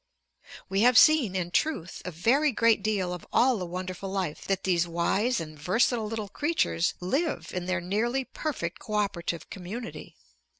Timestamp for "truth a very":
1.51-2.51